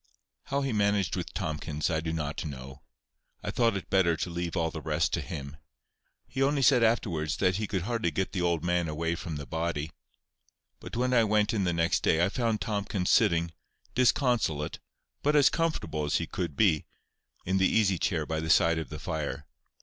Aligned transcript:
How 0.45 0.61
he 0.61 0.73
managed 0.73 1.15
with 1.15 1.31
Tomkins 1.31 1.91
I 1.91 1.99
do 1.99 2.11
not 2.11 2.43
know. 2.43 2.81
I 3.43 3.51
thought 3.51 3.77
it 3.77 3.91
better 3.91 4.17
to 4.17 4.31
leave 4.31 4.57
all 4.57 4.71
the 4.71 4.81
rest 4.81 5.13
to 5.13 5.21
him. 5.21 5.57
He 6.27 6.41
only 6.41 6.63
said 6.63 6.81
afterwards, 6.81 7.37
that 7.37 7.57
he 7.57 7.67
could 7.67 7.83
hardly 7.83 8.09
get 8.09 8.31
the 8.31 8.41
old 8.41 8.63
man 8.63 8.87
away 8.87 9.13
from 9.13 9.35
the 9.35 9.45
body. 9.45 9.91
But 10.79 10.95
when 10.95 11.13
I 11.13 11.23
went 11.23 11.53
in 11.53 11.65
next 11.65 12.01
day, 12.01 12.25
I 12.25 12.29
found 12.29 12.61
Tomkins 12.61 13.11
sitting, 13.11 13.51
disconsolate, 13.93 14.79
but 15.21 15.35
as 15.35 15.51
comfortable 15.51 16.03
as 16.03 16.17
he 16.17 16.25
could 16.25 16.55
be, 16.55 16.85
in 17.45 17.59
the 17.59 17.69
easy 17.69 17.99
chair 17.99 18.25
by 18.25 18.39
the 18.39 18.49
side 18.49 18.79
of 18.79 18.89
the 18.89 18.97
fire. 18.97 19.45